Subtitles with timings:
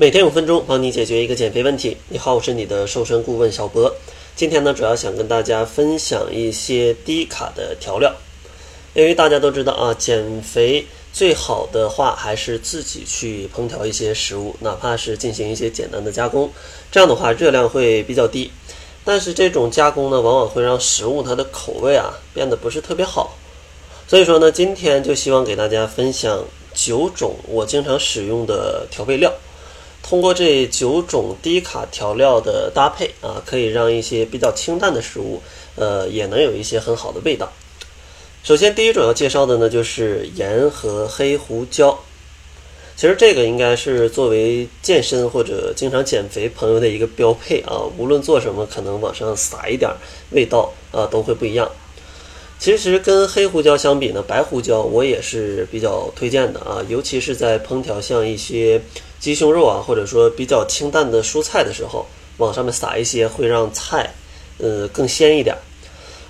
[0.00, 1.94] 每天五分钟，帮你解决一个减肥问题。
[2.08, 3.94] 你好，我是你的瘦身顾问小博。
[4.34, 8.10] 今天呢，主要想跟大家分享一些低卡的调料。
[8.94, 16.50] 因为大家都知道啊，减肥最好的话还是自己去烹调一些食物，哪怕是进行一些简单的加工，
[16.90, 18.50] 这样的话热量会比较低。
[19.04, 23.36] 但是这种加工呢，往往会让食物它的口味啊变得不是特别好。
[24.08, 26.42] 所以说呢，今天就希望给大家分享
[26.72, 29.30] 九种我经常使用的调味料。
[30.02, 35.40] 通过这九种低卡调料的搭配啊，可以让一些比较清淡的食物，
[35.76, 37.52] 呃，也能有一些很好的味道。
[38.42, 41.98] 首先，第一种要介绍的呢，就是盐和黑胡椒。
[42.96, 49.90] 其实这个应该是作为健身或者经常减肥朋友的一个标配啊，无论做什么，可能往上撒一点
[50.32, 51.70] 味道啊，都会不一样。
[52.60, 58.78] 其实跟黑胡椒相比呢，白胡椒我也是比较推荐的啊，尤其是在烹调像一些
[59.18, 62.04] 鸡胸肉啊，或者说比较清淡的蔬菜的时候，
[62.36, 64.12] 往上面撒一些，会让菜
[64.58, 65.56] 呃更鲜一点。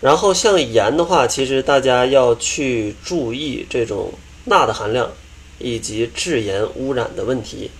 [0.00, 4.12] 然后像盐的话，其实大家要去注意这种
[4.46, 5.08] 钠的含量
[5.60, 7.70] 以及制盐污染的问题。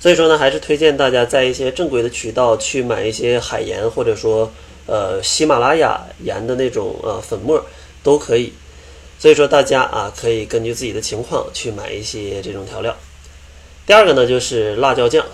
[0.00, 4.50] 所以说呢，还是推荐大家在一些正规的渠道去买一些海盐，或者说
[4.86, 7.64] 呃喜马拉雅盐的那种呃粉末。
[8.04, 8.52] 都可以，
[9.18, 12.94] 所以说大家啊可以根据自己的情况去买一些这种调料。
[13.86, 15.26] 第二个呢就是辣椒酱，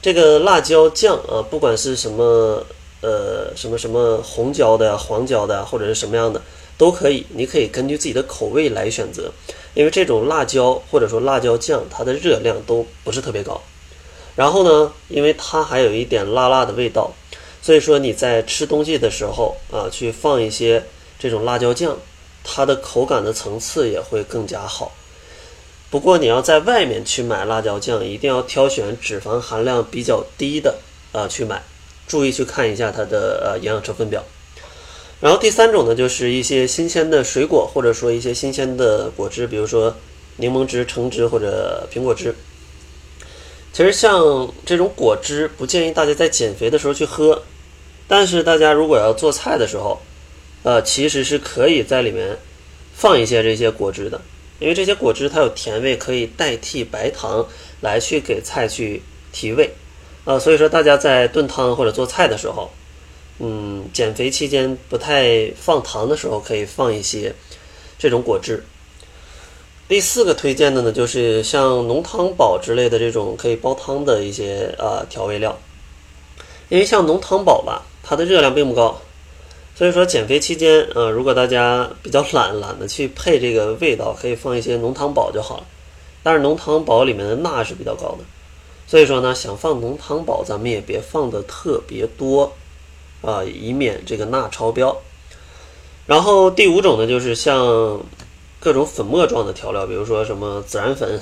[0.00, 2.64] 这个辣椒酱啊，不管是什么
[3.00, 6.40] 呃什么什么红椒的、黄椒的或者是什么样的
[6.76, 9.32] 都可以，你可以根据自己的口味来选择。
[9.72, 13.60] 因为这种辣椒或者说辣椒酱，它的热量都不是特别高。
[14.36, 17.10] 然后呢，因为它还有一点辣辣的味道，
[17.62, 20.84] 所以说你在吃东西的时候啊，去放一些。
[21.20, 21.96] 这种辣椒酱，
[22.42, 24.90] 它的口感的层次也会更加好。
[25.90, 30.78] 不过你要在外面去买辣椒酱，一定要挑选脂肪含量比较低的
[31.12, 31.62] 啊去买，
[32.08, 34.24] 注意去看一下它的呃营养成分表。
[35.20, 39.94] 然后第三种呢，就是一些新鲜的水果，或者说一些新鲜的果汁，比如说
[40.36, 42.34] 柠檬汁、橙汁或者苹果汁。
[43.72, 47.42] 其实像这种果汁，不建议大家在减肥的时候去喝，
[48.08, 50.00] 但是大家如果要做菜的时候，
[50.62, 52.36] 呃，其实是可以在里面
[52.94, 54.20] 放一些这些果汁的，
[54.58, 57.46] 因为这些果汁它有甜味，可以代替白糖
[57.80, 59.70] 来去给菜去提味。
[60.24, 62.70] 呃，所以说大家在炖汤或者做菜的时候，
[63.38, 67.34] 嗯，减肥期间不太放糖的时候，可以放一些
[67.98, 68.62] 这种果汁。
[69.88, 75.58] 第四个推荐的呢，就是像浓汤宝之类的这种可以煲汤的一些呃调味料，
[76.68, 79.00] 因为像浓汤宝吧，它的热量并不高。
[79.74, 85.64] 所以说减肥期间，呃，如果大家比较懒，懒得去配这个味道，可以放一些浓汤宝就好了。
[86.22, 88.24] 但是浓汤宝里面的钠是比较高的，
[88.86, 92.52] 所以说呢，想放浓汤宝，咱们也别放的特别多，
[93.22, 94.94] 啊，以免这个钠超标。
[96.06, 97.98] 然后第五种呢，就是像
[98.58, 101.18] 各种粉末状的调料，比如说什么孜然粉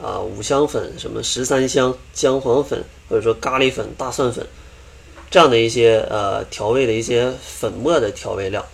[0.00, 4.46] 啊、五香粉、什么十三香、姜黄粉，或者说咖喱粉、大蒜粉。
[5.30, 8.66] 这样的一些呃调味的一些粉末的调味料，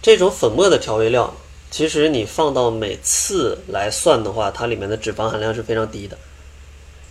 [0.00, 1.34] 这种粉末的调味料，
[1.70, 6.16] 其实你放到每次来算的话，它里面的脂肪含量是非常低的，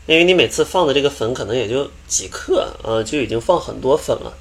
[0.06, 4.34] 因为你每次放的这个粉可能也就几克啊，就已经放很多粉了。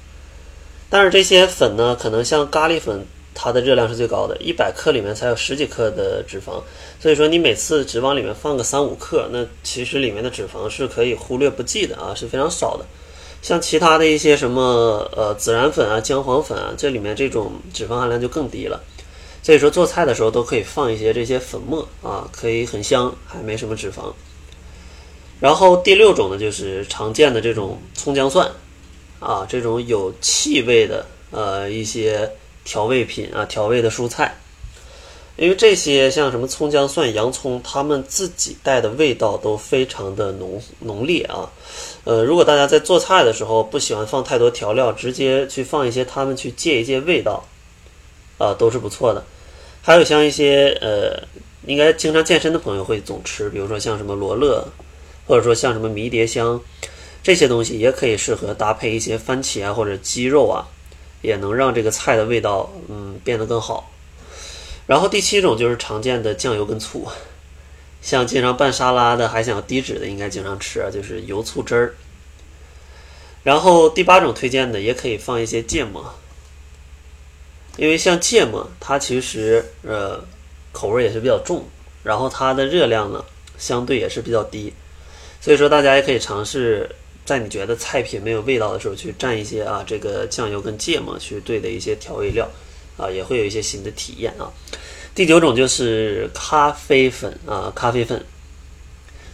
[0.89, 6.61] 但是这些粉呢，可能像咖喱粉，它的热量是最高的，一百克里面才有十几克的脂肪，
[7.01, 12.85] 所以说你每次只往里面放个三五克，那其实里面的脂肪是可以忽略不计的啊，是非常少的。
[13.43, 14.61] 像其他的一些什么
[15.15, 18.81] 呃孜然粉啊、姜黄粉啊，这里面这种脂肪含量就更低了。
[19.43, 24.13] 所以说做菜的时候都可以放一些这些粉末啊，可以很香，还没什么脂肪。
[25.41, 28.49] 然后第六种呢，就是常见的这种葱姜蒜
[29.19, 32.31] 啊，这种有气味的呃一些
[32.63, 34.33] 调味品啊，调味的蔬菜。
[35.35, 41.49] 因为这些像什么葱姜蒜、洋葱，它们自己带的味道都非常的浓浓烈啊。
[42.03, 47.43] 呃，如果大家在做菜的时候不喜欢放太多调料，直接去放一些它们去借一借味道，
[48.37, 49.23] 啊，都是不错的。
[49.81, 51.19] 还有像一些呃，
[51.65, 54.67] 应该经常健身的朋友会总吃，比如说像什么罗勒，
[55.25, 56.61] 或者说像什么迷迭香，
[57.23, 60.67] 这些东西也可以适合搭配一些番茄啊或者鸡肉啊，
[61.21, 63.89] 也能让这个菜的味道嗯变得更好。
[64.85, 67.07] 然后第七种就是常见的酱油跟醋，
[68.01, 71.95] 像经常拌沙拉的，还想要低脂的，应该经常吃啊，就是油醋汁儿。
[73.43, 76.13] 然后第八种推荐的也可以放一些芥末，
[77.77, 80.23] 因为像芥末它其实呃
[80.71, 81.65] 口味也是比较重，
[82.03, 83.23] 然后它的热量呢
[83.57, 84.73] 相对也是比较低，
[85.41, 86.89] 所以说大家也可以尝试，
[87.25, 92.49] 在你觉得菜品没有味道的时候，去蘸一些啊这个酱油跟芥末去兑的一些调味料，
[92.97, 94.51] 啊也会有一些新的体验啊。
[95.15, 98.23] 第九种就是咖啡粉啊，咖啡粉。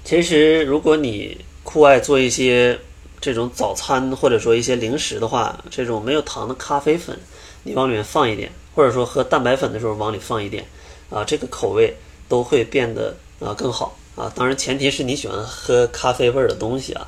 [0.03, 2.79] 其实如果你酷爱做一些
[3.21, 7.17] 这种早餐或者说一些零食的话，这种没有糖的咖啡粉，
[7.63, 10.65] 你往里面放一点，或者说喝蛋白粉的时候往里放一点，
[11.09, 11.95] 啊，这个口味
[12.27, 14.31] 都会变得啊更好啊。
[14.35, 17.07] 当然前提是你喜欢喝咖啡味儿的东西啊。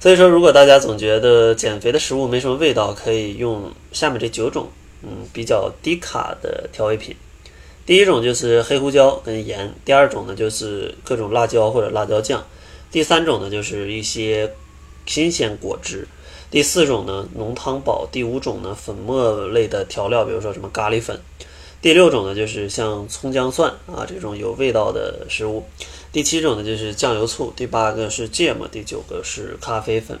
[0.00, 4.68] 所以说，如果大家总觉得减肥的食物没什么味道，可以用下面这九种
[5.06, 7.14] 嗯比较低卡的调味品。
[7.86, 12.42] 第一种就是黑胡椒跟盐，第二种呢就是各种辣椒或者辣椒酱，
[12.90, 14.54] 第三种呢就是一些
[15.04, 16.08] 新鲜果汁，
[16.50, 21.20] 第四种呢浓汤宝，第五种呢粉末类的调料，比如说什么咖喱粉，
[21.82, 25.64] 第六种呢就是像葱姜蒜啊这种有味道的食物，
[26.10, 30.18] 第七种呢就是酱油醋，第八个是芥末，第九个是咖啡粉。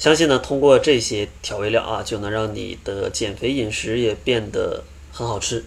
[0.00, 4.82] 相信呢通过这些调味料啊，就能让你的减肥饮食也变得
[5.12, 5.62] 很好吃。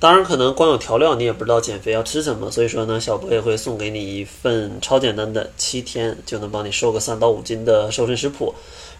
[0.00, 8.52] 当然，可能光有调料你也不知道减肥要吃什么，所以说呢，小博也会送给你一份超简单的七天就能帮你瘦个三到五斤的瘦身食谱。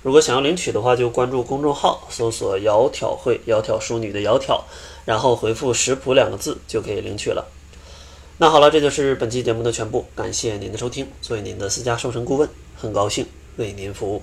[0.04, 4.60] 如果想要领取的话，就关注公众号，搜索“窈窕会”，窈窕淑女的窈窕，
[5.04, 7.44] 然后回复“食谱”两个字就可以领取了。
[8.38, 11.08] 那好了，这就是本期节目的全部，感谢您的收听。
[11.20, 13.26] 作为您的私家瘦身顾问，很高兴
[13.58, 14.22] 为您服务。